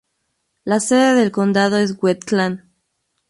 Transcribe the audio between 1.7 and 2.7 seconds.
es Wheatland.